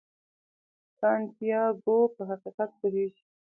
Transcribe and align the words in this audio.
سانتیاګو 0.99 1.97
په 2.15 2.21
حقیقت 2.29 2.69
پوهیږي. 2.79 3.23